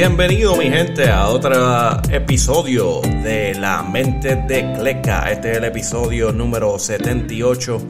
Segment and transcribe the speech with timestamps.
[0.00, 5.30] Bienvenido mi gente a otro episodio de La Mente de Cleca.
[5.30, 7.82] Este es el episodio número 78.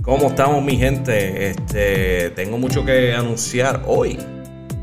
[0.00, 1.50] ¿Cómo estamos mi gente?
[1.50, 4.16] Este, tengo mucho que anunciar hoy.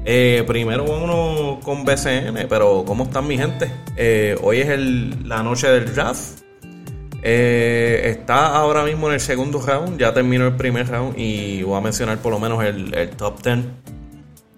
[0.04, 3.72] Eh, primero vámonos con BCN, pero ¿cómo están mi gente?
[3.96, 4.78] Eh, hoy es
[5.26, 6.42] la noche del draft.
[7.22, 11.78] Eh, está ahora mismo en el segundo round, ya terminó el primer round y voy
[11.78, 13.60] a mencionar por lo menos el, el top 10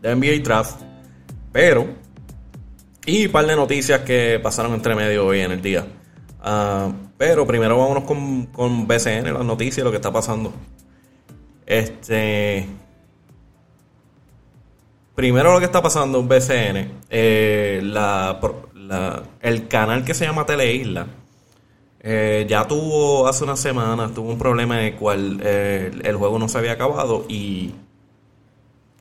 [0.01, 0.81] de NBA Draft.
[1.51, 2.03] Pero,
[3.05, 5.85] y un par de noticias que pasaron entre medio hoy en el día.
[6.41, 10.53] Ah, pero primero vámonos con, con BCN, las noticias, lo que está pasando.
[11.65, 12.67] Este.
[15.15, 18.39] Primero lo que está pasando en BCN, eh, la,
[19.41, 21.07] el canal que se llama Teleisla
[22.07, 26.37] eh, ya tuvo hace unas semanas, tuvo un problema en el cual eh, el juego
[26.37, 27.73] no se había acabado y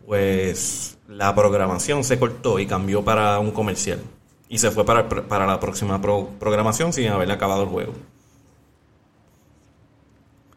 [0.07, 4.01] pues la programación se cortó y cambió para un comercial.
[4.49, 7.93] Y se fue para, para la próxima programación sin haberle acabado el juego.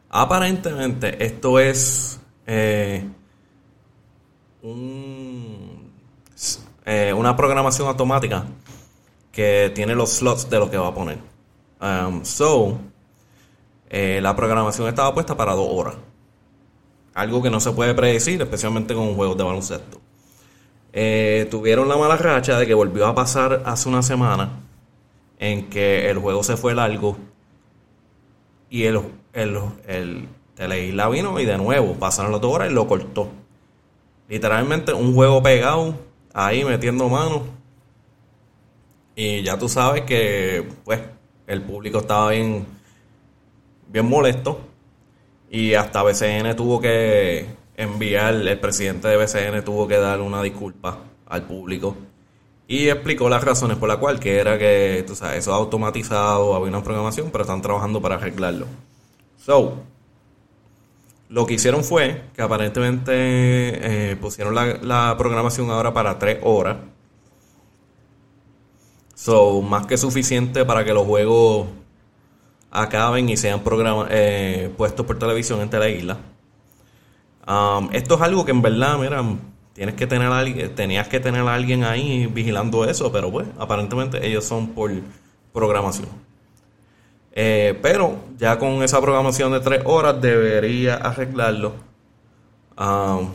[0.09, 3.05] Aparentemente esto es eh,
[6.85, 8.45] eh, una programación automática
[9.31, 11.19] que tiene los slots de lo que va a poner.
[11.79, 12.79] Um, so,
[13.89, 15.95] eh, la programación estaba puesta para dos horas.
[17.17, 19.99] Algo que no se puede predecir, especialmente con juegos de baloncesto.
[21.49, 24.51] tuvieron la mala racha de que volvió a pasar hace una semana
[25.39, 27.17] en que el juego se fue largo
[28.69, 29.01] y el,
[29.33, 33.29] el, el vino y de nuevo pasaron las dos horas y lo cortó.
[34.29, 35.95] Literalmente un juego pegado,
[36.35, 37.41] ahí metiendo manos.
[39.15, 41.01] Y ya tú sabes que, pues,
[41.47, 42.63] el público estaba bien,
[43.87, 44.66] bien molesto.
[45.49, 47.45] Y hasta BCN tuvo que
[47.75, 51.95] enviar, el presidente de BCN tuvo que dar una disculpa al público.
[52.67, 56.67] Y explicó las razones por las cuales, que era que, tú sabes, eso automatizado, había
[56.67, 58.65] una programación, pero están trabajando para arreglarlo.
[59.37, 59.77] So,
[61.29, 66.77] lo que hicieron fue que aparentemente eh, pusieron la, programación ahora para tres horas.
[69.15, 71.67] So, más que suficiente para que los juegos
[72.71, 73.61] acaben y sean
[74.09, 76.17] eh, puestos por televisión en la isla.
[77.47, 79.23] Um, esto es algo que en verdad, mira,
[79.73, 84.25] tienes que tener alguien, tenías que tener a alguien ahí vigilando eso, pero pues, aparentemente
[84.25, 84.91] ellos son por
[85.53, 86.09] programación.
[87.31, 91.73] Eh, pero ya con esa programación de tres horas debería arreglarlo.
[92.77, 93.29] Um,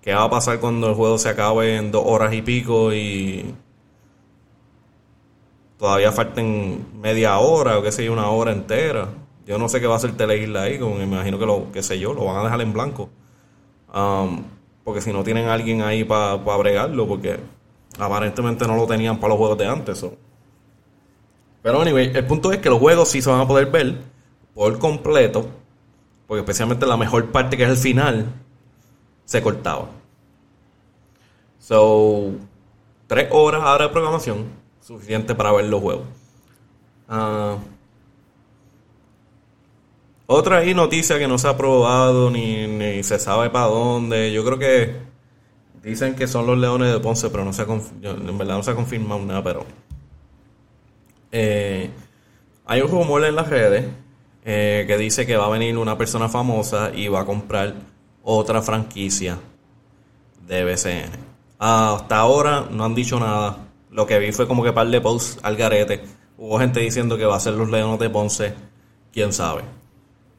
[0.00, 3.54] ¿Qué va a pasar cuando el juego se acabe en dos horas y pico y
[5.78, 9.08] todavía falten media hora o qué sé yo, una hora entera?
[9.46, 11.98] Yo no sé qué va a hacer Teleisla ahí, me imagino que lo, qué sé
[11.98, 13.08] yo, lo van a dejar en blanco.
[13.94, 14.44] Um,
[14.84, 17.38] porque si no tienen alguien ahí para bregarlo, porque
[17.98, 20.06] aparentemente no lo tenían para los juegos de antes.
[21.62, 23.96] Pero anyway, el punto es que los juegos sí se van a poder ver
[24.54, 25.46] por completo,
[26.26, 28.26] porque especialmente la mejor parte que es el final,
[29.24, 29.88] se cortaba.
[31.58, 32.32] So,
[33.06, 34.46] tres horas ahora de programación,
[34.88, 36.06] suficiente para ver los juegos.
[37.10, 37.58] Uh,
[40.26, 44.32] otra noticia que no se ha probado ni, ni, se sabe para dónde.
[44.32, 44.96] Yo creo que
[45.82, 48.74] dicen que son los Leones de Ponce, pero no se en verdad no se ha
[48.74, 49.66] confirmado nada, pero
[51.32, 51.90] eh,
[52.64, 53.84] hay un rumor en las redes
[54.46, 57.74] eh, que dice que va a venir una persona famosa y va a comprar
[58.22, 59.38] otra franquicia
[60.46, 61.10] de BCN.
[61.58, 63.67] hasta ahora no han dicho nada.
[63.98, 66.00] Lo que vi fue como que par de posts al garete.
[66.36, 68.54] Hubo gente diciendo que va a ser los Leones de Ponce.
[69.12, 69.62] Quién sabe.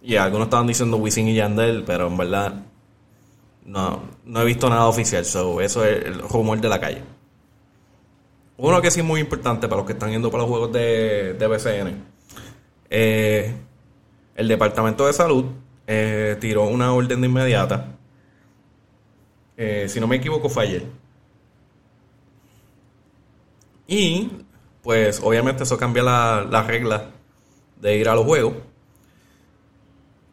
[0.02, 2.53] Y algunos estaban diciendo Wisin y Yandel, pero en verdad
[3.66, 5.24] no, no he visto nada oficial.
[5.24, 7.03] eso es el rumor de la calle.
[8.56, 11.34] Uno que sí es muy importante para los que están yendo para los juegos de,
[11.34, 12.04] de BCN.
[12.89, 13.54] Eh,
[14.36, 15.44] el Departamento de Salud
[15.86, 17.98] eh, tiró una orden de inmediata.
[19.57, 20.99] Eh, si no me equivoco, fue ayer.
[23.89, 24.30] Y,
[24.83, 27.01] pues, obviamente eso cambia las la reglas
[27.81, 28.53] de ir a los juegos.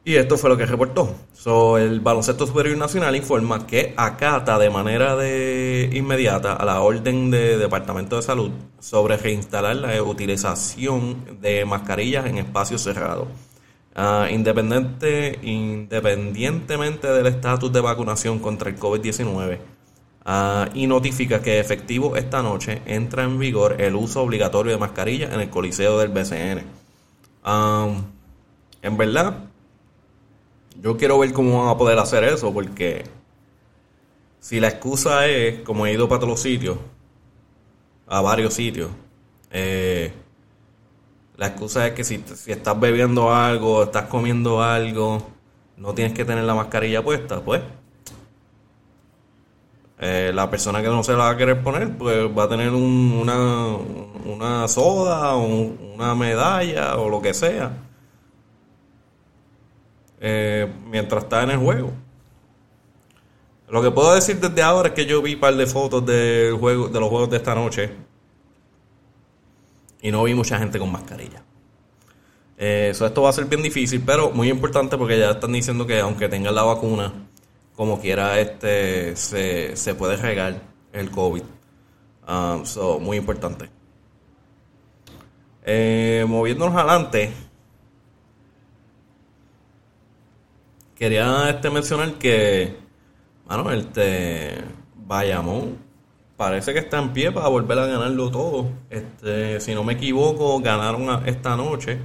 [0.04, 1.16] Y esto fue lo que reportó.
[1.32, 7.30] So, el Baloncesto Superior Nacional informa que acata de manera de inmediata a la orden
[7.30, 13.26] de Departamento de Salud sobre reinstalar la utilización de mascarillas en espacios cerrados.
[13.96, 19.58] Ah, independiente, independientemente del estatus de vacunación contra el COVID-19,
[20.26, 25.32] ah, y notifica que efectivo esta noche entra en vigor el uso obligatorio de mascarillas
[25.32, 26.64] en el coliseo del BCN.
[28.82, 29.38] En verdad,
[30.81, 33.05] yo quiero ver cómo van a poder hacer eso, porque
[34.38, 36.78] si la excusa es, como he ido para todos los sitios,
[38.06, 38.90] a varios sitios.
[39.50, 40.12] Eh,
[41.37, 45.26] la excusa es que si, si estás bebiendo algo, estás comiendo algo,
[45.76, 47.62] no tienes que tener la mascarilla puesta, pues
[49.98, 52.70] eh, la persona que no se la va a querer poner, pues va a tener
[52.70, 53.76] una,
[54.25, 57.72] una soda, o una medalla o lo que sea.
[60.20, 61.93] Eh, mientras está en el juego.
[63.69, 66.54] Lo que puedo decir desde ahora es que yo vi un par de fotos del
[66.54, 67.90] juego, de los juegos de esta noche.
[70.02, 71.42] Y no vi mucha gente con mascarilla.
[72.58, 76.00] Eh, esto va a ser bien difícil, pero muy importante porque ya están diciendo que
[76.00, 77.12] aunque tengan la vacuna,
[77.76, 80.62] como quiera este se, puede regar
[80.93, 81.43] el COVID.
[82.26, 83.69] Um, muy importante.
[85.62, 87.32] Eh, moviéndonos adelante,
[90.94, 92.76] quería este mencionar que,
[93.46, 94.64] bueno, este
[94.94, 95.78] Bayamón
[96.37, 98.70] parece que está en pie para volver a ganarlo todo.
[98.90, 101.99] Este, si no me equivoco, ganaron esta noche.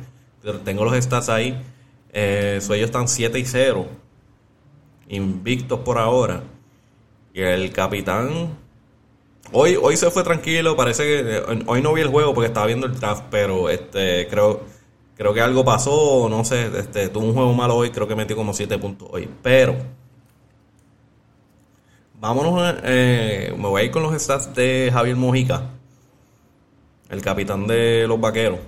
[0.65, 1.61] Tengo los stats ahí.
[2.13, 4.00] Eh, están 7 y 0
[5.11, 6.43] invictos por ahora.
[7.33, 8.57] Y el capitán.
[9.51, 11.37] Hoy, hoy se fue tranquilo, parece que.
[11.37, 14.61] Eh, hoy no vi el juego porque estaba viendo el draft, pero este creo,
[15.15, 18.35] creo que algo pasó, no sé, este, tuvo un juego malo hoy, creo que metió
[18.35, 19.29] como 7 puntos hoy.
[19.41, 19.75] Pero.
[22.19, 25.71] Vámonos, eh, me voy a ir con los stats de Javier Mojica,
[27.09, 28.59] el capitán de los vaqueros.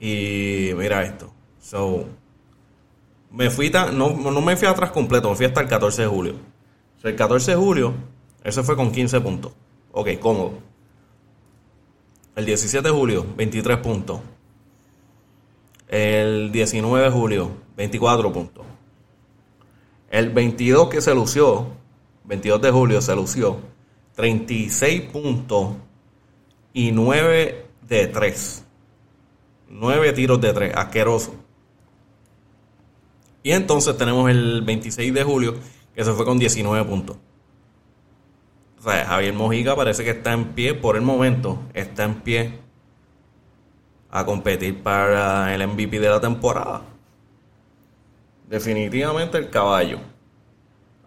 [0.00, 1.32] Y mira esto.
[1.60, 2.06] So,
[3.32, 6.34] me fui no, no me fui atrás completo, me fui hasta el 14 de julio.
[7.02, 7.94] el 14 de julio,
[8.44, 9.52] ese fue con 15 puntos.
[9.92, 10.52] Ok, cómodo.
[12.36, 14.20] El 17 de julio, 23 puntos.
[15.88, 18.64] El 19 de julio, 24 puntos.
[20.10, 21.68] El 22 que se lució,
[22.24, 23.60] 22 de julio se lució,
[24.14, 25.74] 36 puntos
[26.72, 28.64] y 9 de 3.
[29.68, 31.34] 9 tiros de 3, asqueroso.
[33.42, 35.54] Y entonces tenemos el 26 de julio,
[35.94, 37.16] que se fue con 19 puntos.
[38.78, 42.58] O sea, Javier Mojica parece que está en pie, por el momento, está en pie
[44.10, 46.82] a competir para el MVP de la temporada.
[48.48, 49.98] Definitivamente el caballo.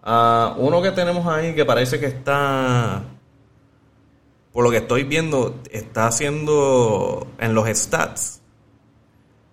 [0.02, 3.02] Uno que tenemos ahí que parece que está,
[4.52, 8.40] por lo que estoy viendo, está haciendo en los stats,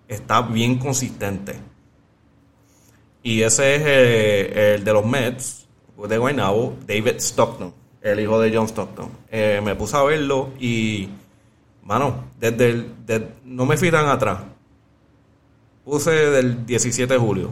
[0.08, 1.73] está bien consistente
[3.24, 5.66] y ese es eh, el de los Mets,
[6.08, 7.72] de Guaynabo, David Stockton,
[8.02, 9.08] el hijo de John Stockton.
[9.30, 11.08] Eh, me puse a verlo y,
[11.82, 14.42] mano, desde el, no me fui atrás.
[15.86, 17.50] Puse del 17 de julio.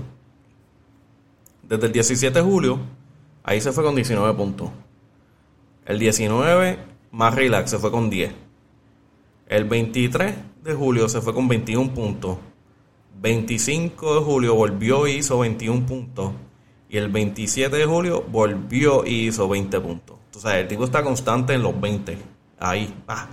[1.62, 2.78] Desde el 17 de julio,
[3.42, 4.68] ahí se fue con 19 puntos.
[5.86, 6.78] El 19,
[7.12, 8.30] más relax, se fue con 10.
[9.48, 10.34] El 23
[10.64, 12.36] de julio se fue con 21 puntos.
[13.20, 16.32] 25 de julio volvió y hizo 21 puntos.
[16.88, 20.16] Y el 27 de julio volvió y hizo 20 puntos.
[20.26, 22.18] Entonces, el tipo está constante en los 20.
[22.58, 23.28] Ahí, ah,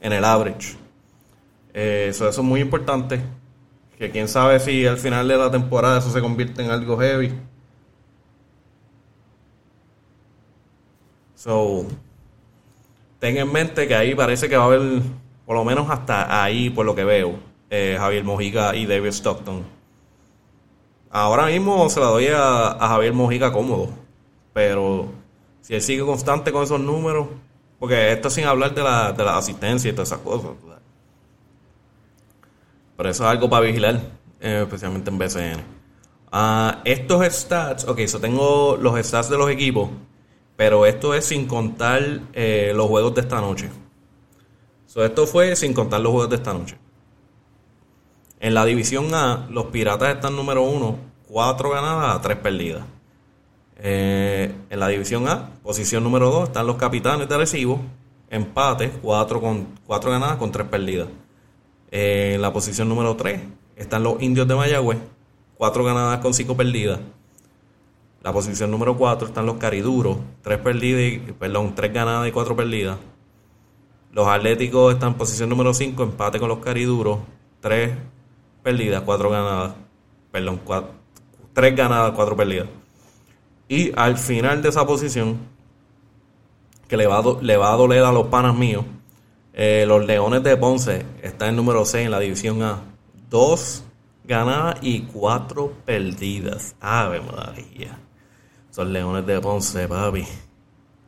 [0.00, 0.76] en el average.
[1.72, 3.20] Eh, eso, es muy importante.
[3.98, 7.32] Que quién sabe si al final de la temporada eso se convierte en algo heavy.
[11.34, 11.86] So,
[13.18, 15.02] ten en mente que ahí parece que va a haber,
[15.46, 17.38] por lo menos hasta ahí, por lo que veo,
[17.70, 19.64] eh, Javier Mojica y David Stockton.
[21.08, 23.88] Ahora mismo se la doy a, Javier Mojica cómodo,
[24.52, 25.08] pero
[25.60, 27.28] si él sigue constante con esos números,
[27.78, 30.50] porque esto sin hablar de la, asistencia y todas esas cosas.
[32.96, 34.00] Pero eso es algo para vigilar,
[34.40, 35.64] eh, especialmente en BCN.
[36.30, 39.90] Ah, estos stats, ok, yo tengo los stats de los equipos,
[40.56, 43.70] pero esto es sin contar eh, los juegos de esta noche.
[44.94, 46.76] esto fue sin contar los juegos de esta noche.
[48.40, 50.96] En la división A, los Piratas están número uno,
[51.28, 52.82] cuatro ganadas, tres perdidas.
[53.76, 57.80] Eh, en la división A, posición número 2, están los Capitanes de Arecibo,
[58.30, 61.08] empate, cuatro, con, cuatro ganadas con tres perdidas.
[61.90, 63.42] Eh, en la posición número 3
[63.76, 64.98] están los Indios de Mayagüez,
[65.56, 66.98] cuatro ganadas con cinco perdidas.
[68.22, 72.56] La posición número 4 están los Cariduros, tres perdidas y, perdón, tres ganadas y cuatro
[72.56, 72.96] perdidas.
[74.12, 77.18] Los Atléticos están en posición número 5, empate con los Cariduros,
[77.60, 77.92] tres
[78.62, 79.74] perdidas, cuatro ganadas.
[80.30, 80.92] Perdón, cuatro,
[81.52, 82.68] tres ganadas, cuatro perdidas.
[83.68, 85.38] Y al final de esa posición,
[86.88, 88.84] que le va a, le va a doler a los panas míos,
[89.52, 92.80] eh, los Leones de Ponce están en número 6 en la división A.
[93.28, 93.84] Dos
[94.24, 96.76] ganadas y cuatro perdidas.
[96.80, 97.98] Ave María.
[98.70, 100.26] Son Leones de Ponce, papi.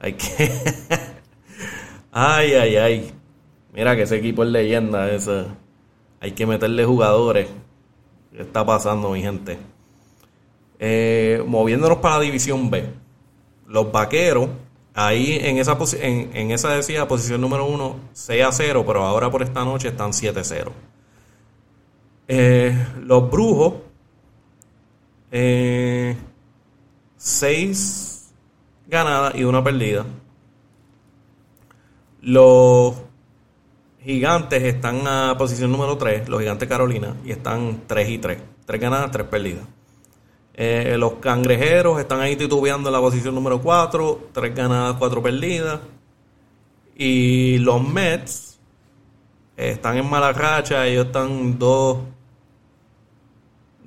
[0.01, 0.53] Hay que.
[2.15, 3.15] Ay, ay, ay.
[3.73, 5.11] Mira que ese equipo es leyenda.
[5.11, 5.47] Ese.
[6.23, 7.49] Hay que meterle jugadores.
[8.31, 9.59] ¿Qué está pasando, mi gente?
[10.79, 12.89] Eh, moviéndonos para la división B.
[13.67, 14.49] Los vaqueros,
[14.95, 19.33] ahí en esa, en, en esa decía posición número 1, 6 a 0, pero ahora
[19.33, 20.73] por esta noche están 7 a 0.
[22.29, 23.75] Eh, los brujos,
[25.29, 26.17] 6 eh,
[28.87, 30.07] ganadas y una perdida.
[32.21, 32.95] Los
[34.05, 38.39] gigantes están a posición número 3, los gigantes Carolina, y están 3 y 3.
[38.67, 39.65] 3 ganadas, 3 perdidas.
[40.55, 45.81] Eh, los cangrejeros están ahí titubeando en la posición número 4, 3 ganadas, 4 perdidas.
[46.97, 48.59] Y los Mets
[49.57, 51.99] están en mala racha, ellos están 2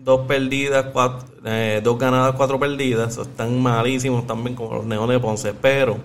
[0.06, 3.18] dos perdidas, cuatro, eh, ganadas, cuatro perdidas.
[3.18, 5.54] Están malísimos también como los Neones de Ponce.
[5.54, 5.98] Pero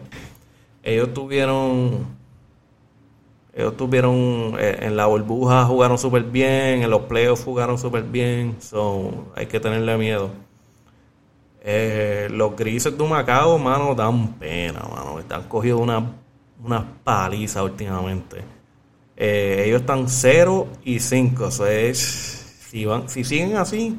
[0.82, 2.06] ellos tuvieron
[3.60, 8.56] ellos tuvieron eh, en la burbuja jugaron súper bien, en los playoffs jugaron súper bien,
[8.60, 10.30] so, hay que tenerle miedo.
[11.62, 15.18] Eh, los grises de Macao, mano, dan pena, mano.
[15.18, 16.02] Están cogido una,
[16.64, 18.42] una paliza últimamente.
[19.14, 21.48] Eh, ellos están 0 y 5.
[21.48, 21.98] Eso es.
[22.70, 23.98] Si, van, si siguen así,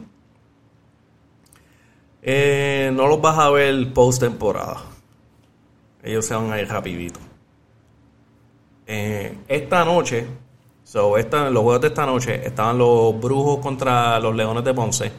[2.23, 4.81] no los vas a ver post temporada.
[6.01, 7.19] Ellos se van a ir rapidito.
[8.93, 10.27] Eh, esta noche,
[10.93, 15.09] los juegos de esta noche, estaban los Brujos contra los Leones de Ponce.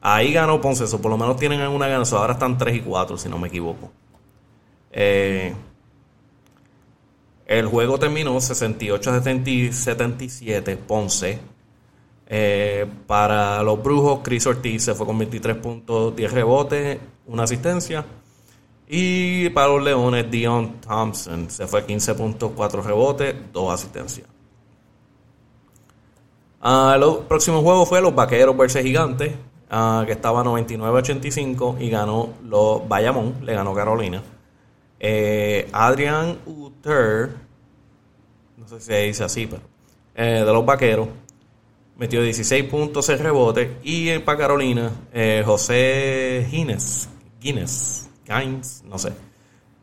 [0.00, 2.02] Ahí ganó Ponce, por lo menos tienen una gana.
[2.10, 3.92] ahora están 3 y 4, si no me equivoco.
[4.90, 5.54] Eh,
[7.46, 11.38] el juego terminó 68 a 77, Ponce.
[12.26, 18.04] Eh, para los Brujos, Chris Ortiz se fue con 23 puntos, 10 rebotes, una asistencia.
[18.90, 24.26] Y para los Leones, Dion Thompson se fue 15 puntos, 4 rebotes, 2 asistencias.
[26.62, 29.32] Uh, el próximo juego fue los Vaqueros versus Gigantes,
[29.70, 34.22] ah, que estaba 99-85 y ganó los Bayamón, le ganó Carolina.
[34.98, 37.30] Eh, Adrian Uter,
[38.56, 39.62] no sé si se dice así, pero
[40.14, 41.08] eh, de los Vaqueros,
[41.98, 43.68] metió 16 puntos, 6 rebotes.
[43.82, 49.12] Y para Carolina, eh, José Guinness, Guinness Gaines, no sé.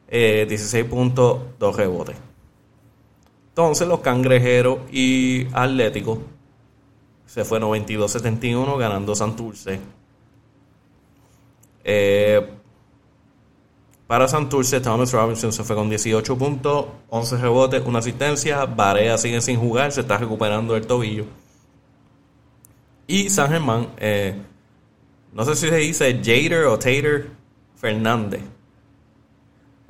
[0.09, 2.15] 16 eh, puntos, 2 rebotes.
[3.49, 6.19] Entonces los cangrejeros y Atléticos
[7.25, 9.79] se fue 92-71 ganando Santurce.
[11.83, 12.49] Eh,
[14.07, 18.65] para Santurce, Thomas Robinson se fue con 18 puntos, 11 rebotes, una asistencia.
[18.65, 21.25] Barea sigue sin jugar, se está recuperando el tobillo.
[23.07, 24.35] Y San Germán, eh,
[25.33, 27.31] no sé si se dice Jader o Tater,
[27.75, 28.41] Fernández.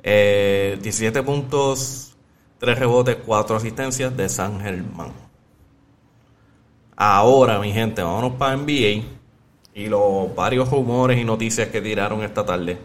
[0.02, 2.16] 17 eh, puntos,
[2.58, 5.12] 3 rebotes, 4 asistencias de San Germán.
[6.96, 9.04] Ahora, mi gente, vámonos para NBA
[9.74, 12.78] y los varios rumores y noticias que tiraron esta tarde.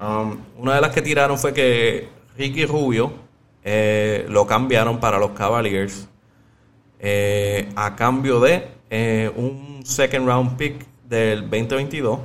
[0.00, 3.12] Um, una de las que tiraron fue que Ricky Rubio
[3.64, 6.08] eh, lo cambiaron para los Cavaliers
[6.98, 8.68] eh, a cambio de
[9.36, 12.18] un second round pick del 2022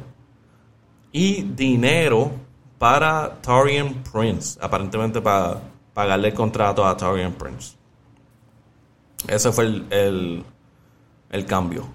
[1.17, 2.29] y dinero
[2.77, 5.59] para Torian Prince, aparentemente para
[5.91, 7.75] pagarle el contrato a Torian Prince.
[9.27, 10.43] Ese fue el,
[11.31, 11.87] el, cambio.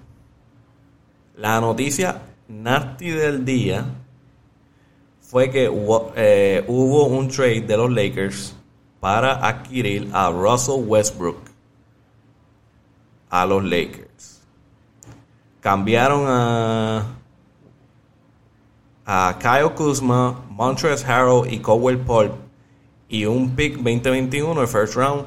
[1.37, 3.85] La noticia nasty del día
[5.21, 5.71] fue que
[6.17, 8.53] eh, hubo un trade de los Lakers
[8.99, 11.39] para adquirir a Russell Westbrook
[13.29, 14.41] a los Lakers.
[15.61, 17.22] Cambiaron a
[19.05, 22.31] a Kyle Kuzma, Montrezl Harrell y Cowell Paul
[23.09, 25.25] y un pick 2021 el first round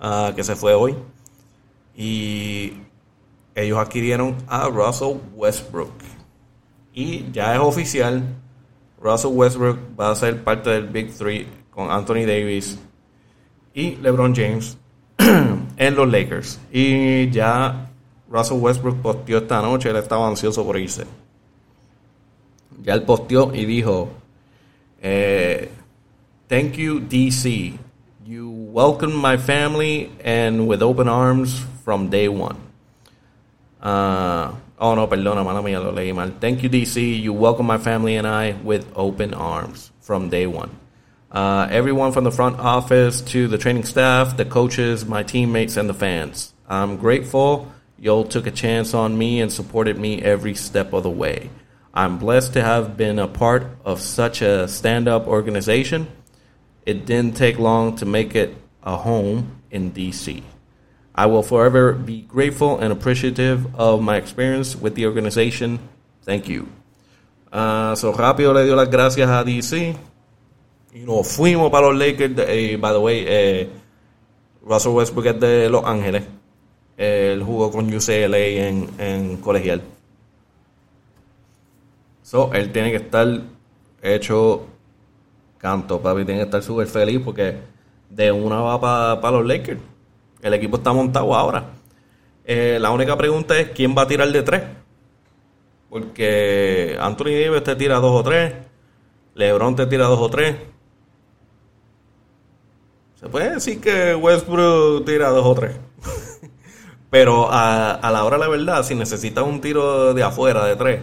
[0.00, 0.94] uh, que se fue hoy.
[1.96, 2.72] Y
[3.54, 5.92] ellos adquirieron a Russell Westbrook.
[6.92, 8.22] Y ya es oficial
[9.00, 12.78] Russell Westbrook va a ser parte del Big Three con Anthony Davis
[13.74, 14.78] y LeBron James
[15.18, 16.60] en los Lakers.
[16.72, 17.90] Y ya
[18.30, 21.04] Russell Westbrook posteó esta noche él estaba ansioso por irse
[22.84, 24.10] ya él posteó y dijo,
[25.02, 25.70] eh,
[26.48, 27.78] thank you DC,
[28.26, 32.56] you welcomed my family and with open arms from day one.
[33.82, 36.30] Uh, oh no, perdona, mala mía, lo leí mal.
[36.40, 40.70] Thank you DC, you welcome my family and I with open arms from day one.
[41.30, 45.88] Uh, everyone from the front office to the training staff, the coaches, my teammates, and
[45.88, 46.54] the fans.
[46.68, 51.10] I'm grateful y'all took a chance on me and supported me every step of the
[51.10, 51.50] way.
[51.96, 56.08] I'm blessed to have been a part of such a stand up organization.
[56.84, 60.42] It didn't take long to make it a home in DC.
[61.14, 65.78] I will forever be grateful and appreciative of my experience with the organization.
[66.22, 66.66] Thank you.
[67.52, 69.94] Uh, so rápido le dio las gracias a DC
[70.94, 72.34] y nos fuimos para los Lakers.
[72.48, 73.68] Eh, by the way, eh,
[74.62, 76.24] Russell Westbrook es de Los Ángeles.
[76.96, 79.93] Él jugó con UCLA en, en colegial.
[82.34, 83.28] So, él tiene que estar
[84.02, 84.66] hecho
[85.56, 86.24] canto, papi.
[86.24, 87.58] Tiene que estar súper feliz porque
[88.10, 89.78] de una va para los Lakers.
[90.42, 91.66] El equipo está montado ahora.
[92.44, 94.62] Eh, la única pregunta es quién va a tirar de tres.
[95.88, 98.52] Porque Anthony Davis te tira dos o tres.
[99.36, 100.56] LeBron te tira dos o tres.
[103.14, 105.76] Se puede decir que Westbrook tira dos o tres.
[107.10, 111.00] Pero a, la hora de la verdad, si necesitas un tiro de afuera de tres,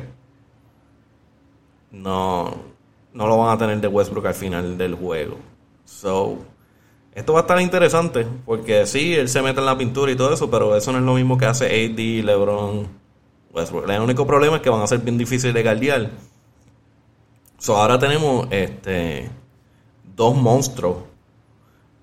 [1.92, 2.56] no,
[3.14, 5.38] no lo van a tener de Westbrook al final del juego.
[5.86, 6.40] So,
[7.14, 10.34] esto va a estar interesante, porque sí, él se mete en la pintura y todo
[10.34, 12.88] eso, pero eso no es lo mismo que hace AD, LeBron,
[13.54, 13.90] Westbrook.
[13.90, 16.10] El único problema es que van a ser bien difíciles de guardiar.
[17.58, 19.30] So, ahora tenemos este
[20.16, 20.98] dos monstruos,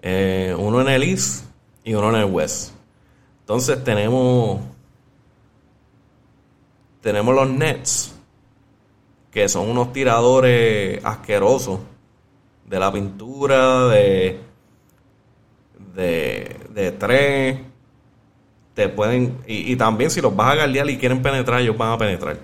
[0.00, 1.46] eh, uno en el East
[1.84, 2.72] y uno en el West.
[3.40, 4.60] Entonces tenemos
[7.00, 8.17] tenemos los Nets
[9.38, 11.78] que son unos tiradores asquerosos
[12.66, 14.40] de la pintura, de,
[15.94, 17.60] de, tres.
[18.74, 21.98] Te pueden, y, también si los vas a guardiar y quieren penetrar, ellos van a
[21.98, 22.40] penetrar.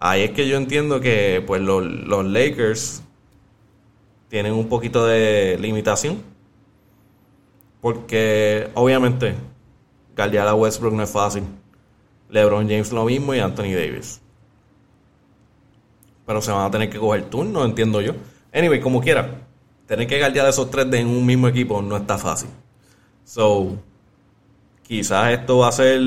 [0.00, 3.04] Ahí es que yo entiendo que pues los, los Lakers
[4.28, 6.20] tienen un poquito de limitación.
[7.80, 9.36] Porque obviamente
[10.16, 11.44] guardiar a Westbrook no es fácil.
[12.28, 14.20] LeBron James lo mismo y Anthony Davis
[16.30, 18.12] pero se van a tener que coger turno, entiendo yo.
[18.54, 19.40] Anyway, como quiera,
[19.84, 22.48] tener que guardiar esos tres de en un mismo equipo no está fácil.
[23.24, 23.76] So,
[24.84, 26.00] quizás esto va a ser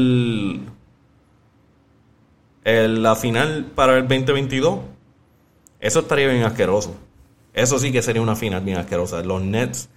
[2.63, 4.79] la final para el 2022.
[5.81, 6.95] Eso estaría bien asqueroso.
[7.53, 9.21] Eso sí que sería una final bien asquerosa.
[9.23, 9.89] Los Nets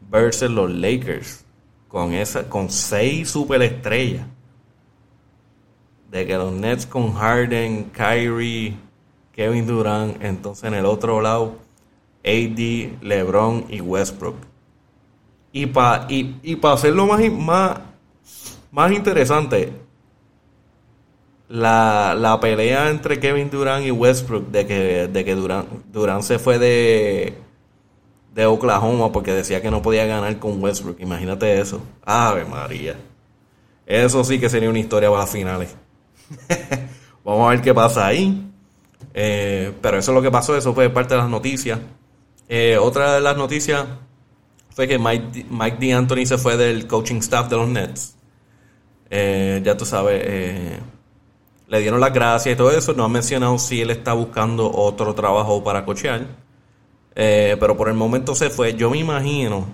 [0.00, 1.44] versus los Lakers.
[1.88, 4.26] Con, esa, con seis superestrellas.
[6.10, 8.78] De que los Nets con Harden, Kyrie,
[9.34, 11.56] Kevin Durant, entonces en el otro lado,
[12.24, 14.36] AD, LeBron y Westbrook.
[15.52, 17.78] Y para y, y hacerlo más, más,
[18.70, 19.72] más interesante,
[21.48, 26.58] la, pelea entre Kevin Durant y Westbrook de que, de que Durant, Durant se fue
[26.58, 27.34] de,
[28.34, 31.00] de Oklahoma porque decía que no podía ganar con Westbrook.
[31.00, 31.80] Imagínate eso.
[32.04, 32.96] Ave María.
[33.86, 35.76] Eso sí que sería una historia para finales.
[37.24, 38.50] Vamos a ver qué pasa ahí.
[39.14, 41.78] Eh, pero eso es lo que pasó, eso fue parte de las noticias.
[42.48, 43.86] Eh, otra de las noticias
[44.70, 48.16] fue que Mike, Mike D'Antoni se fue del coaching staff de los Nets.
[49.08, 50.80] Eh, ya tú sabes,
[51.68, 52.92] le dieron las gracias y todo eso.
[52.94, 56.26] No ha mencionado si él está buscando otro trabajo para cochear.
[57.14, 58.74] pero por el momento se fue.
[58.74, 59.66] Yo me imagino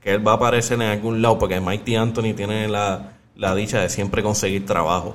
[0.00, 3.80] que él va a aparecer en algún lado porque Mike D'Antoni tiene la, la dicha
[3.80, 5.14] de siempre conseguir trabajo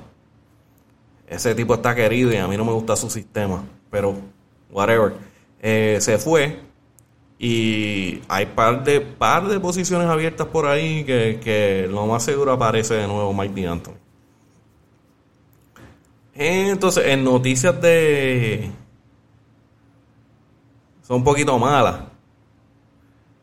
[1.28, 4.16] ese tipo está querido y a mí no me gusta su sistema, pero
[4.72, 5.14] whatever.
[5.62, 6.60] Eh, se fue
[7.40, 12.96] y hay par de par de posiciones abiertas por ahí que, lo más seguro aparece
[12.96, 13.98] de nuevo Mike D'Antoni.
[16.34, 18.72] Entonces, en noticias de
[21.08, 22.02] son un poquito malas.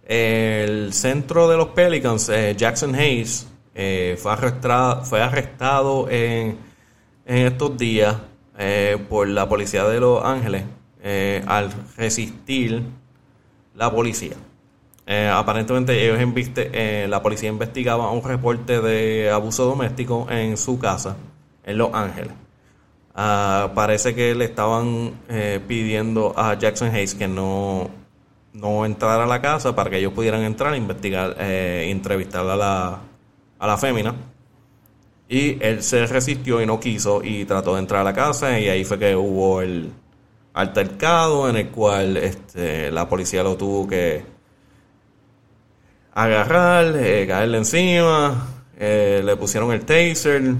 [0.06, 6.58] El centro de los Pelicans, eh, Jackson Hayes, eh, fue arrestado, fue arrestado en
[7.26, 8.16] en estos días
[8.58, 10.64] eh, por la policía de Los Ángeles
[11.02, 12.82] eh, al resistir
[13.74, 14.36] la policía.
[15.06, 21.16] Eh, aparentemente ellos inviste, la policía investigaba un reporte de abuso doméstico en su casa
[21.64, 22.32] en Los Ángeles.
[23.14, 25.12] Ah, parece que le estaban
[25.68, 27.90] pidiendo a Jackson Hayes que no,
[28.52, 33.00] no entrara a la casa para que ellos pudieran entrar a investigar, entrevistar a la,
[33.58, 34.14] a la fémina
[35.28, 38.68] y él se resistió y no quiso y trató de entrar a la casa y
[38.68, 39.90] ahí fue que hubo el
[40.54, 44.24] altercado en el cual este, la policía lo tuvo que
[46.14, 50.54] agarrar, eh, caerle encima, eh, le pusieron el taser.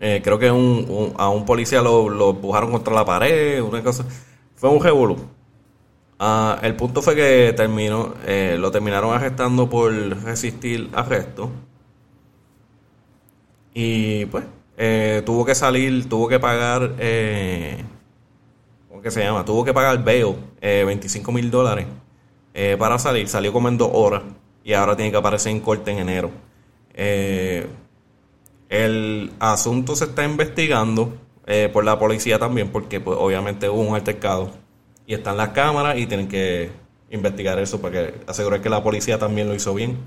[0.00, 4.04] Eh, creo que un, a un policía lo, empujaron contra la pared, una cosa.
[4.54, 5.16] Fue un revolú.
[6.20, 8.14] Ah, el punto fue que terminó,
[8.56, 9.92] lo terminaron arrestando por
[10.24, 11.50] resistir arresto.
[13.80, 14.44] Y pues,
[14.76, 17.84] eh, tuvo que salir, tuvo que pagar, eh,
[18.88, 19.44] ¿cómo que se llama?
[19.44, 21.86] Tuvo que pagar bail, eh, 25 mil dólares
[22.54, 23.28] eh, para salir.
[23.28, 24.24] Salió como en dos horas
[24.64, 26.32] y ahora tiene que aparecer en corte en enero.
[26.92, 27.68] Eh,
[28.68, 33.94] el asunto se está investigando eh, por la policía también porque pues, obviamente hubo un
[33.94, 34.50] altercado
[35.06, 36.72] y están las cámaras y tienen que
[37.10, 39.98] investigar eso para que asegurar que la policía también lo hizo bien.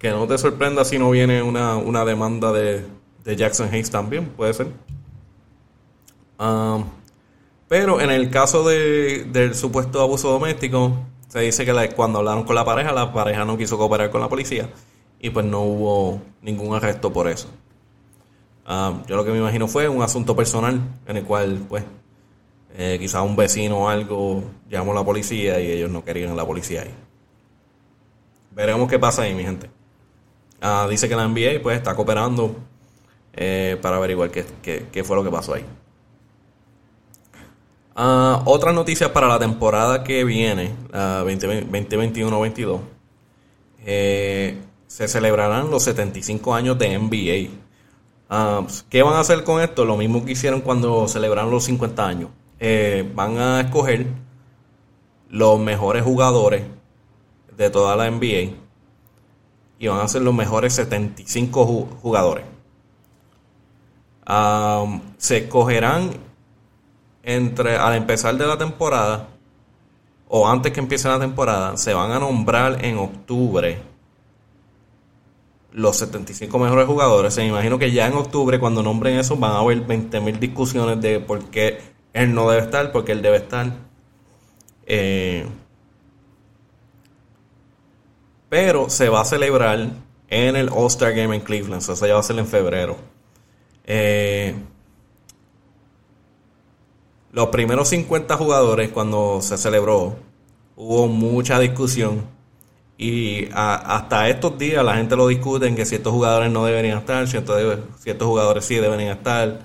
[0.00, 2.84] Que no te sorprenda si no viene una, una demanda de,
[3.22, 4.66] de Jackson Hayes también, puede ser.
[6.38, 6.84] Um,
[7.68, 12.56] pero en el caso de, del supuesto abuso doméstico, se dice que cuando hablaron con
[12.56, 14.68] la pareja, la pareja no quiso cooperar con la policía
[15.20, 17.48] y pues no hubo ningún arresto por eso.
[18.66, 21.84] Um, yo lo que me imagino fue un asunto personal en el cual, pues,
[22.76, 26.34] eh, quizás un vecino o algo llamó a la policía y ellos no querían a
[26.34, 26.94] la policía ahí.
[28.52, 29.70] Veremos qué pasa ahí, mi gente.
[30.62, 32.54] Uh, dice que la NBA pues está cooperando
[33.32, 35.64] eh, para averiguar qué, qué, fue lo que pasó ahí.
[37.96, 42.80] Uh, otra noticia para la temporada que viene, uh, 2021-22.
[43.86, 47.56] Eh, se celebrarán los 75 años de NBA.
[48.28, 49.84] Ah, ¿Qué van a hacer con esto?
[49.84, 52.30] Lo mismo que hicieron cuando celebraron los 50 años.
[52.58, 54.06] Eh, van a escoger
[55.28, 56.64] los mejores jugadores
[57.56, 58.52] de toda la NBA
[59.80, 62.44] y van a ser los mejores 75 jugadores.
[65.16, 66.10] se escogerán
[67.24, 69.28] entre al empezar de la temporada
[70.28, 73.82] o antes que empiece la temporada, se van a nombrar en octubre
[75.72, 77.34] los 75 mejores jugadores.
[77.34, 81.00] Se me imagino que ya en octubre, cuando nombren eso, van a haber 20.000 discusiones
[81.00, 81.80] de por qué
[82.12, 83.72] él no debe estar, por qué él debe estar.
[84.86, 85.46] Eh,
[88.50, 89.78] pero se va a celebrar
[90.28, 91.80] en el All-Star Game en Cleveland.
[91.80, 92.96] Eso ya va a ser en febrero.
[93.84, 94.54] Eh,
[97.32, 100.16] los primeros 50 jugadores, cuando se celebró,
[100.76, 102.24] hubo mucha discusión
[102.98, 107.26] y hasta estos días la gente lo discute en que ciertos jugadores no deberían estar,
[107.28, 109.60] ciertos, ciertos jugadores sí deberían estar.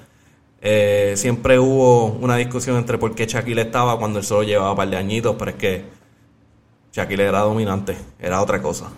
[0.62, 4.78] Eh, siempre hubo una discusión entre por qué Shaquille estaba cuando él solo llevaba un
[4.78, 5.95] par de añitos, pero es que
[6.96, 8.90] Shaquille era dominante, era otra cosa.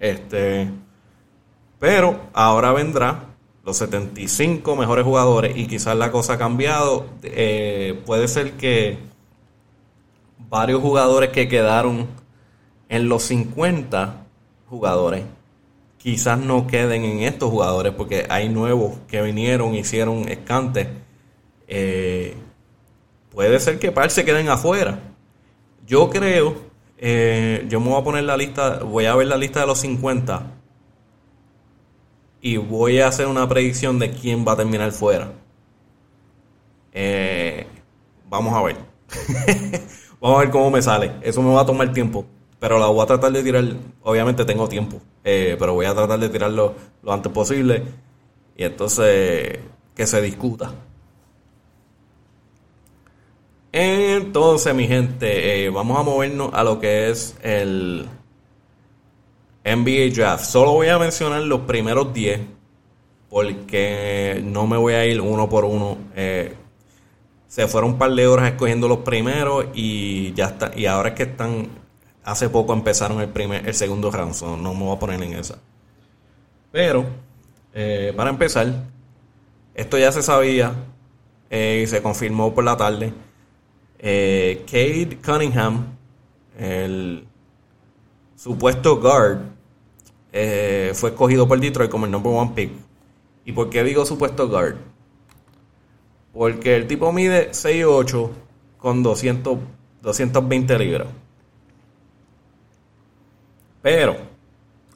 [0.00, 0.66] Este,
[1.78, 7.04] pero ahora vendrá los 75 mejores jugadores y quizás la cosa ha cambiado.
[7.22, 8.96] Eh, puede ser que
[10.48, 12.06] varios jugadores que quedaron
[12.88, 14.24] en los 50
[14.70, 15.24] jugadores,
[15.98, 20.88] quizás no queden en estos jugadores porque hay nuevos que vinieron, hicieron escantes.
[21.68, 22.36] Eh,
[23.28, 24.98] puede ser que par se queden afuera.
[25.86, 29.60] Yo creo, eh, yo me voy a poner la lista, voy a ver la lista
[29.60, 30.52] de los 50
[32.40, 35.32] y voy a hacer una predicción de quién va a terminar fuera.
[36.92, 37.66] Eh,
[38.28, 38.76] vamos a ver.
[40.20, 41.12] vamos a ver cómo me sale.
[41.22, 42.26] Eso me va a tomar tiempo.
[42.60, 43.64] Pero la voy a tratar de tirar,
[44.02, 47.82] obviamente tengo tiempo, eh, pero voy a tratar de tirarlo lo antes posible
[48.56, 49.58] y entonces
[49.94, 50.72] que se discuta.
[53.76, 58.06] Entonces, mi gente, eh, vamos a movernos a lo que es el
[59.64, 60.44] NBA Draft.
[60.44, 62.40] Solo voy a mencionar los primeros 10
[63.28, 65.98] porque no me voy a ir uno por uno.
[66.14, 66.54] Eh,
[67.48, 70.70] se fueron un par de horas escogiendo los primeros y ya está.
[70.76, 71.66] Y ahora es que están
[72.22, 75.58] hace poco empezaron el primer, el segundo round, no me voy a poner en esa.
[76.70, 77.06] Pero,
[77.74, 78.68] eh, para empezar,
[79.74, 80.74] esto ya se sabía
[81.50, 83.12] y se confirmó por la tarde.
[83.98, 85.96] Eh, Cade Cunningham,
[86.58, 87.26] el
[88.36, 89.38] supuesto guard,
[90.32, 92.70] eh, fue escogido por Detroit como el number one pick.
[93.44, 94.76] ¿Y por qué digo supuesto guard?
[96.32, 98.30] Porque el tipo mide 6'8
[98.78, 99.58] con 200,
[100.02, 101.08] 220 libras.
[103.80, 104.16] Pero,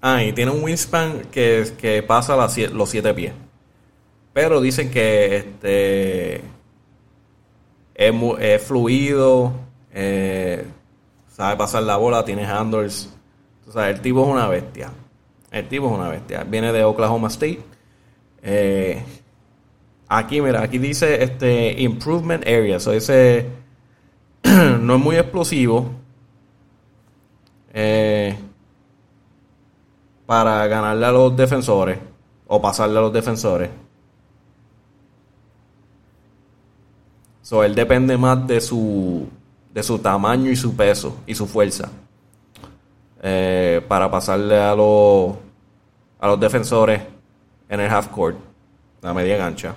[0.00, 3.32] ah, y tiene un wingspan que, que pasa los 7 pies.
[4.32, 6.42] Pero dicen que este
[7.98, 9.52] es, es fluido,
[9.92, 10.64] eh,
[11.28, 13.12] sabe pasar la bola, tiene handles.
[13.74, 14.90] O el tipo es una bestia.
[15.50, 16.44] El tipo es una bestia.
[16.44, 17.60] Viene de Oklahoma State.
[18.42, 19.02] Eh,
[20.08, 22.78] aquí, mira, aquí dice este improvement area.
[22.78, 23.46] So ese
[24.44, 25.90] no es muy explosivo.
[27.74, 28.36] Eh,
[30.24, 31.98] para ganarle a los defensores
[32.46, 33.70] o pasarle a los defensores.
[37.48, 39.26] So, él depende más de su,
[39.72, 41.90] de su tamaño y su peso y su fuerza
[43.22, 45.34] eh, para pasarle a los,
[46.20, 47.00] a los defensores
[47.70, 48.36] en el half court,
[49.00, 49.74] la media gancha.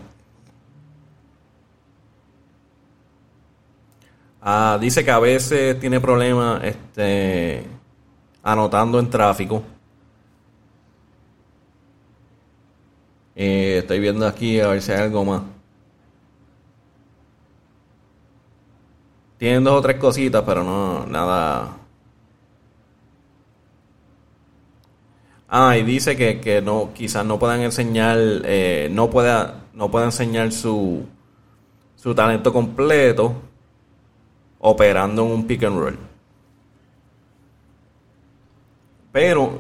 [4.42, 7.64] Ah, dice que a veces tiene problemas este,
[8.44, 9.64] anotando en tráfico.
[13.34, 15.61] Eh, estoy viendo aquí a ver si hay algo más.
[19.42, 21.76] Tienen dos o tres cositas, pero no, nada.
[25.50, 30.52] Ah, y dice que, no, quizás no puedan enseñar, eh, no pueda, no pueda enseñar
[30.52, 31.08] su,
[31.96, 33.34] su talento completo
[34.60, 35.98] operando en un pick and roll.
[39.12, 39.58] Pero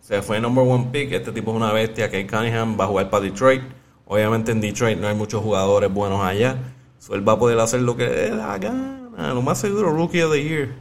[0.00, 1.12] se fue number one pick.
[1.12, 2.10] Este tipo es una bestia.
[2.10, 3.62] que Cunningham va a jugar para Detroit.
[4.06, 6.73] Obviamente en Detroit no hay muchos jugadores buenos allá.
[7.04, 9.34] So él va a poder hacer lo que le la gana.
[9.34, 10.74] Lo más seguro, Rookie of the Year.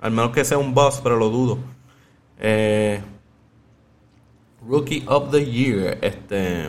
[0.00, 1.58] Al menos que sea un boss, pero lo dudo.
[2.40, 3.00] Eh,
[4.66, 5.96] rookie of the Year.
[6.02, 6.68] Este.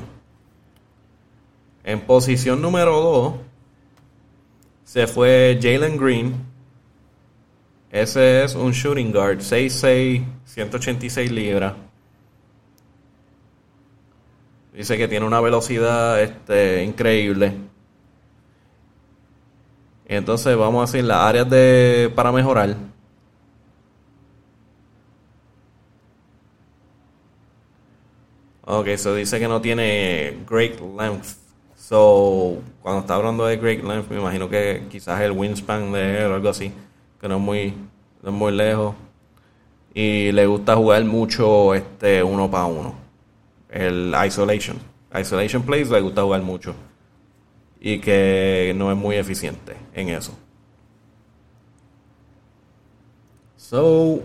[1.84, 3.34] En posición número 2
[4.84, 6.46] se fue Jalen Green.
[7.90, 11.74] Ese es un shooting guard, 6'6, 186 libras.
[14.72, 17.69] Dice que tiene una velocidad este, increíble.
[20.10, 22.76] Entonces vamos a decir las áreas de para mejorar.
[28.66, 31.38] Ok, eso dice que no tiene great length.
[31.76, 36.32] So, cuando está hablando de Great Length, me imagino que quizás el wingspan de él
[36.32, 36.72] o algo así,
[37.20, 37.74] que no es muy,
[38.22, 38.94] no es muy lejos.
[39.94, 42.94] Y le gusta jugar mucho este uno para uno.
[43.72, 44.78] El isolation.
[45.20, 46.76] Isolation plays le gusta jugar mucho.
[47.80, 50.38] Y que no es muy eficiente en eso.
[53.56, 54.22] So,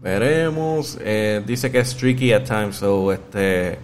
[0.00, 0.98] veremos.
[1.00, 2.76] Eh, dice que es tricky at times.
[2.76, 3.78] So, este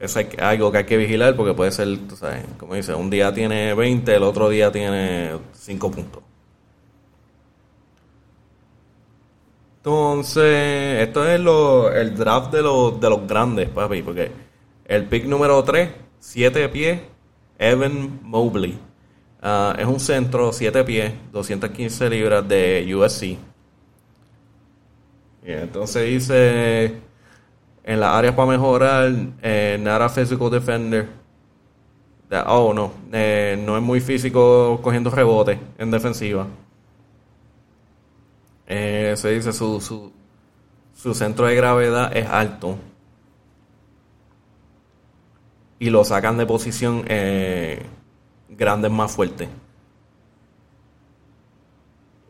[0.00, 3.34] es algo que hay que vigilar porque puede ser, tú sabes, como dice, un día
[3.34, 6.22] tiene 20, el otro día tiene 5 puntos.
[9.78, 14.30] Entonces, esto es lo, el draft de los, de los grandes, papi, porque
[14.84, 17.00] el pick número 3, 7 pies,
[17.58, 18.78] Evan Mobley.
[19.42, 23.22] Ah, es un centro, 7 pies, 215 libras de USC.
[23.24, 23.38] Y
[25.52, 27.00] entonces dice
[27.84, 31.08] en las áreas para mejorar, eh, nada physical defender.
[32.46, 36.46] Oh, no, eh, no es muy físico cogiendo rebote en defensiva.
[38.66, 40.12] Eh, se dice su, su,
[40.94, 42.76] su centro de gravedad es alto.
[45.78, 47.84] Y lo sacan de posición eh,
[48.48, 49.48] grandes más fuerte.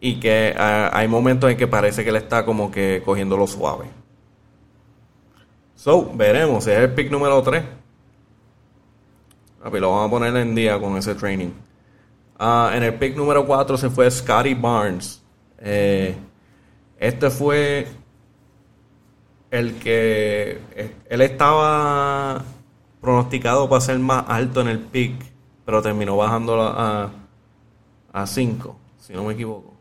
[0.00, 3.46] Y que ah, hay momentos en que parece que le está como que cogiendo lo
[3.46, 3.86] suave.
[5.74, 7.62] So, veremos, es el pick número 3.
[9.72, 11.50] lo vamos a poner en día con ese training.
[12.38, 15.22] Ah, en el pick número 4 se fue Scotty Barnes.
[15.60, 16.14] Eh,
[16.98, 17.86] este fue
[19.50, 22.44] el que eh, él estaba
[23.00, 25.14] pronosticado para ser más alto en el pick,
[25.64, 27.10] pero terminó bajando a,
[28.12, 29.74] a 5, si no me equivoco.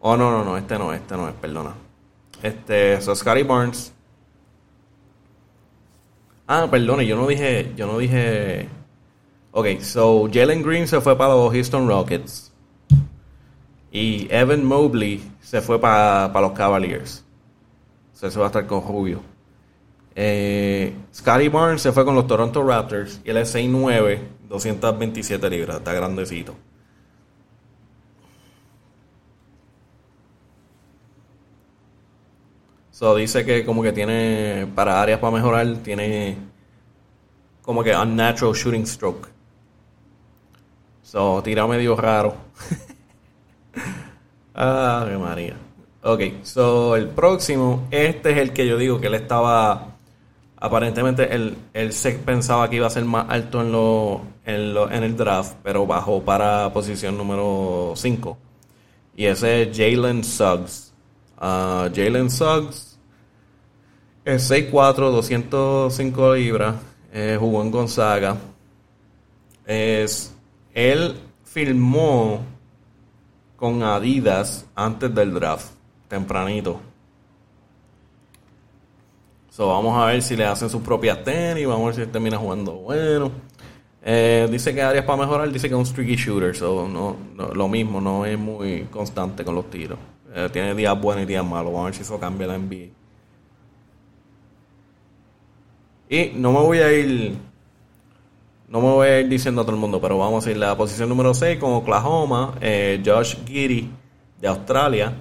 [0.00, 1.74] Oh, no, no, no, este no, este no es, perdona.
[2.42, 3.92] Este, so Scotty Barnes.
[6.46, 8.68] Ah, perdone, yo no dije, yo no dije.
[9.50, 12.52] Ok, so Jalen Green se fue para los Houston Rockets.
[13.90, 17.24] Y Evan Mobley se fue para, los Cavaliers.
[18.12, 19.20] So se va a estar con Rubio.
[20.14, 23.20] Eh, Scotty Barnes se fue con los Toronto Raptors.
[23.24, 25.78] Y él es 6'9, 227 libras.
[25.78, 26.54] Está grandecito.
[32.90, 36.36] So, dice que como que tiene, para áreas para mejorar, tiene
[37.62, 39.28] como que unnatural shooting stroke.
[41.02, 42.34] So, tira medio raro.
[44.54, 45.56] ah, María.
[46.02, 49.97] Ok, so el próximo, este es el que yo digo que él estaba,
[50.60, 54.90] aparentemente él, él se pensaba que iba a ser más alto en, lo, en, lo,
[54.90, 58.38] en el draft, pero bajó para posición número 5.
[59.16, 60.92] Y ese es Jalen Suggs.
[61.40, 62.98] Uh, Jalen Suggs
[64.24, 66.74] es 6'4, 205 libras.
[67.12, 68.36] Eh, jugó en Gonzaga.
[69.64, 70.34] Es,
[70.74, 72.42] él filmó
[73.56, 75.70] con Adidas antes del draft,
[76.08, 76.80] tempranito.
[79.58, 82.38] So, vamos a ver si le hacen sus propias tenis, vamos a ver si termina
[82.38, 83.32] jugando bueno.
[84.04, 87.16] Eh, dice que áreas para mejorar, dice que es un streaky shooter, so no,
[87.54, 89.98] lo mismo, no es muy constante con los tiros.
[90.32, 92.86] Eh, tiene días buenos y días malos, vamos a ver si eso cambia la NBA.
[96.08, 97.36] Y no me voy a ir.
[98.68, 100.76] no me voy a ir diciendo a todo el mundo, pero vamos a ir la
[100.76, 103.90] posición número 6 con Oklahoma, eh, Josh Giddy
[104.40, 105.14] de Australia,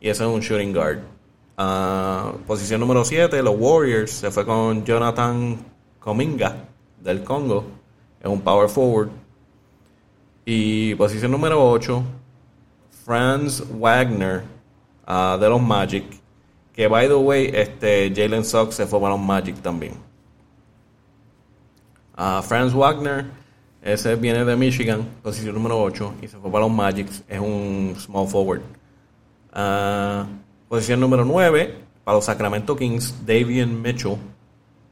[0.00, 1.13] y ese es un shooting guard.
[1.56, 5.56] Ah, posición número 7, los Warriors, se fue con Jonathan
[6.00, 6.56] Cominga
[7.00, 7.64] del Congo,
[8.20, 9.10] es un power forward.
[10.44, 12.02] Y posición número 8,
[13.04, 14.42] Franz Wagner
[15.06, 16.04] ah, de los Magic,
[16.72, 19.94] que by the way, este Jalen Sox se fue para los Magic también.
[22.16, 23.26] Uh, Franz Wagner,
[23.82, 27.94] ese viene de Michigan, posición número 8, y se fue para los Magics, es un
[27.98, 28.62] small forward.
[30.68, 31.74] Posición número 9,
[32.04, 34.18] para los Sacramento Kings, Davian Mitchell.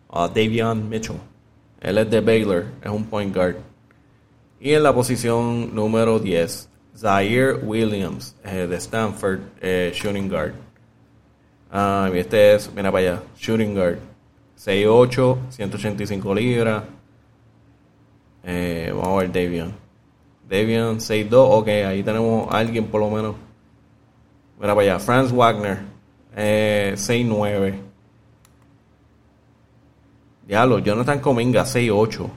[0.09, 0.29] Uh,
[0.75, 1.17] Mitchell.
[1.81, 3.57] Él es de Baylor, es un point guard.
[4.61, 10.55] Y en la posición número 10, Zaire Williams, eh, de Stanford, eh, shooting guard.
[12.15, 13.99] y este es, mira para allá, shooting guard.
[14.57, 16.85] 6'8, 185 libras.
[18.45, 19.75] Eh, vamos a ver Davion.
[20.49, 21.33] Davion 6'2.
[21.33, 23.35] Ok, ahí tenemos a alguien por lo menos.
[24.63, 24.99] Mira para allá.
[25.01, 25.81] Franz Wagner.
[26.37, 27.81] Eh, 6'9.
[30.47, 30.79] Diablo.
[30.79, 32.31] Jonathan Cominga 6'8.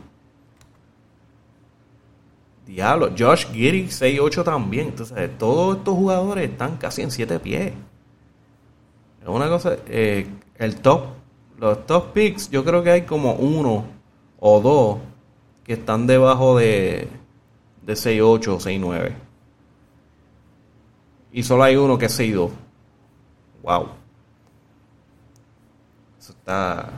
[2.65, 3.11] Diablo.
[3.15, 4.87] Josh Giddy 6'8 también.
[4.87, 7.73] Entonces, todos estos jugadores están casi en 7 pies.
[9.21, 9.77] Es una cosa.
[9.87, 11.03] Eh, el top.
[11.59, 13.85] Los top picks, yo creo que hay como uno
[14.39, 14.97] o dos
[15.63, 17.07] que están debajo de,
[17.83, 19.24] de 6.8 o 6.9.
[21.35, 22.49] Y solo hay uno que es 6.2.
[23.61, 23.89] Wow.
[26.17, 26.89] Eso está,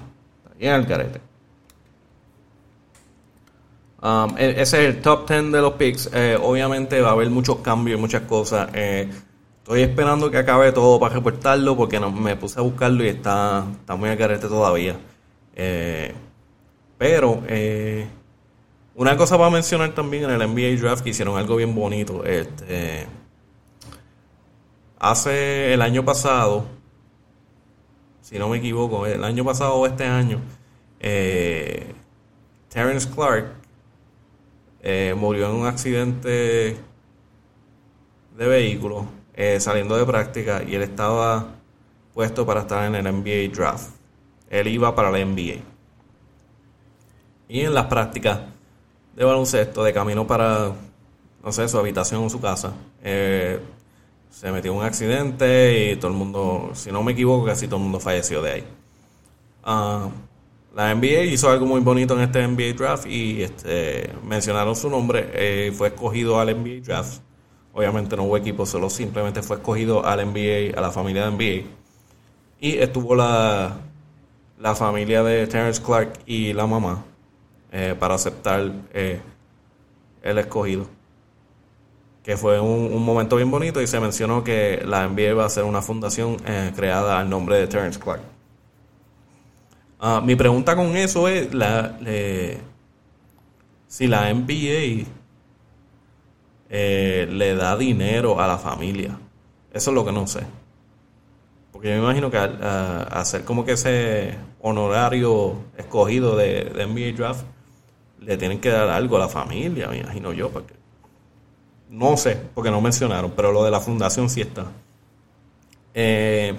[0.60, 1.20] bien al carete.
[4.00, 6.12] Um, e, ese es el top 10 de los picks.
[6.14, 8.70] Eh, obviamente va a haber muchos cambios y muchas cosas.
[8.76, 9.10] Eh,
[9.58, 13.96] estoy esperando que acabe todo para reportarlo porque me puse a buscarlo y está, está
[13.96, 14.98] muy al carete todavía.
[15.56, 16.14] Eh,
[16.96, 17.42] pero
[18.94, 22.24] una cosa para mencionar también en el NBA Draft que hicieron algo bien bonito.
[22.24, 23.08] Este,
[25.00, 26.66] hace el año pasado,
[28.22, 30.40] si no me equivoco, el año pasado o este año,
[31.00, 31.94] eh,
[32.70, 33.54] Terence Clark
[34.82, 36.78] eh, murió en un accidente
[38.38, 41.48] de vehículo eh, saliendo de práctica y él estaba
[42.14, 43.90] puesto para estar en el NBA Draft.
[44.50, 45.62] Él iba para la NBA.
[47.50, 48.40] Y en las prácticas
[49.16, 50.72] de baloncesto de camino para,
[51.44, 52.74] no sé, su habitación o su casa.
[53.04, 53.60] Eh,
[54.30, 57.84] se metió un accidente y todo el mundo, si no me equivoco, casi todo el
[57.84, 58.64] mundo falleció de ahí.
[59.64, 60.10] Ah,
[60.76, 65.30] la NBA hizo algo muy bonito en este NBA draft y este, mencionaron su nombre.
[65.34, 67.22] Eh, fue escogido al NBA draft.
[67.74, 71.68] Obviamente no hubo equipo, solo simplemente fue escogido al NBA, a la familia de NBA.
[72.60, 73.78] Y estuvo la,
[74.60, 77.04] la familia de Terrence Clark y la mamá.
[77.72, 79.20] Eh, para aceptar eh,
[80.24, 80.88] el escogido.
[82.28, 85.64] Que fue un, momento bien bonito y se mencionó que la NBA va a ser
[85.64, 88.20] una fundación eh, creada al nombre de Terence Clark.
[89.98, 91.98] Ah, mi pregunta con eso es la,
[93.88, 95.08] si la NBA
[96.70, 99.18] le da dinero a la familia.
[99.72, 100.42] Eso es lo que no sé.
[101.72, 107.46] Porque yo me imagino que hacer como que ese honorario escogido de, de NBA Draft,
[108.20, 110.77] le tienen que dar algo a la familia, me imagino yo, porque
[111.90, 114.66] no sé, porque no mencionaron, pero lo de la fundación sí está.
[115.94, 116.56] Eh,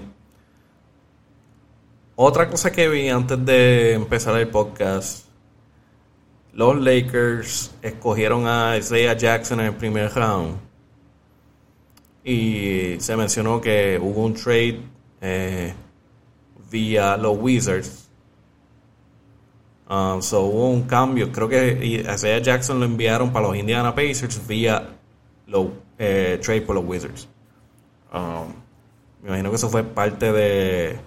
[2.16, 5.26] otra cosa que vi antes de empezar el podcast,
[6.52, 10.56] los Lakers escogieron a Isaiah Jackson en el primer round
[12.24, 14.80] y se mencionó que hubo un trade
[15.20, 15.72] eh,
[16.70, 18.08] vía los Wizards
[19.88, 21.32] Um, so hubo un cambio.
[21.32, 24.97] Creo que Isaiah Jackson lo enviaron para los Indiana Pacers vía
[25.48, 27.28] lo, eh, trade por los Wizards.
[28.12, 28.52] Um,
[29.22, 31.00] me imagino que eso fue parte de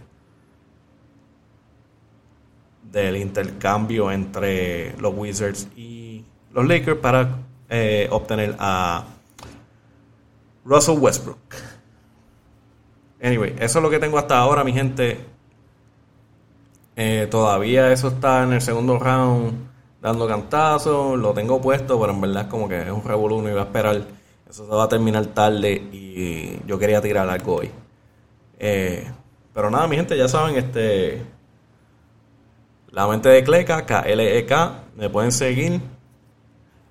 [2.92, 7.38] del intercambio entre los Wizards y los Lakers para
[7.70, 9.06] eh, obtener a
[10.66, 11.39] Russell Westbrook.
[13.24, 15.26] Anyway, eso es lo que tengo hasta ahora, mi gente.
[16.98, 19.72] Eh, todavía eso está en el segundo round
[20.02, 23.52] dando cantazos, lo tengo puesto, pero en verdad es como que es un revolú, y
[23.52, 24.02] iba a esperar.
[24.52, 27.72] Eso se va a terminar tarde y yo quería tirar algo hoy.
[28.60, 29.10] Eh,
[29.54, 31.26] pero nada, mi gente, ya saben, este.
[32.89, 35.80] La mente de Cleca, K-L-E-K, me pueden seguir.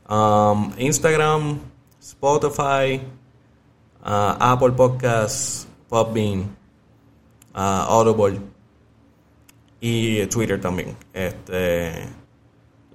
[0.08, 1.60] Um, Instagram,
[2.00, 3.02] Spotify,
[4.06, 6.56] uh, Apple Podcasts, Podbean,
[7.54, 8.40] uh, Audible
[9.82, 10.96] y Twitter también.
[11.12, 12.08] Este,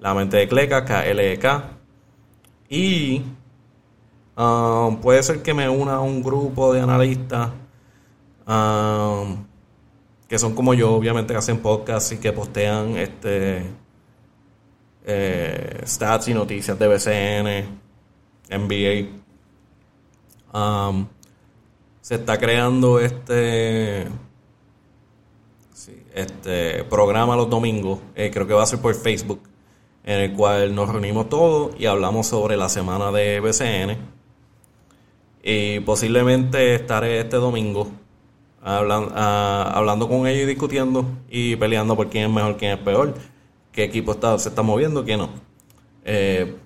[0.00, 1.62] La mente de Cleca, KLEK.
[2.68, 3.22] Y
[4.36, 7.50] um, puede ser que me una a un grupo de analistas
[8.46, 9.44] um,
[10.28, 13.62] que son como yo, obviamente, que hacen podcasts y que postean este
[15.04, 17.78] eh, stats y noticias de BCN,
[18.50, 19.08] NBA.
[20.52, 21.06] Um,
[22.00, 24.08] se está creando este
[26.14, 29.40] este programa los domingos, eh, creo que va a ser por Facebook,
[30.02, 34.15] en el cual nos reunimos todos y hablamos sobre la semana de BCN.
[35.48, 37.88] Y posiblemente estaré este domingo
[38.60, 42.78] hablando, ah, hablando con ellos y discutiendo y peleando por quién es mejor, quién es
[42.78, 43.14] peor,
[43.70, 45.28] qué equipo está, se está moviendo, quién no.
[46.04, 46.56] Eh,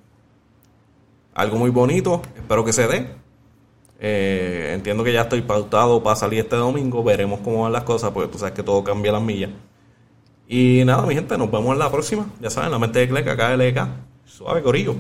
[1.35, 3.07] algo muy bonito, espero que se dé.
[3.99, 7.05] Eh, entiendo que ya estoy pautado para salir este domingo.
[7.05, 9.51] Veremos cómo van las cosas, porque tú sabes que todo cambia las millas.
[10.49, 12.31] Y nada, mi gente, nos vemos en la próxima.
[12.41, 13.89] Ya saben, la mente de Cleca, KLK.
[14.24, 14.97] Suave, corillo.